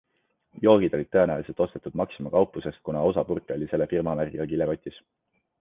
Joogid 0.67 0.95
olid 0.99 1.11
tõenäoliselt 1.15 1.61
ostetud 1.67 1.99
Maxima 2.01 2.33
kauplusest, 2.37 2.81
kuna 2.89 3.05
osa 3.13 3.27
purke 3.31 3.59
oli 3.59 3.71
selle 3.75 3.89
firmamärgiga 3.95 4.53
kilekotis. 4.55 5.03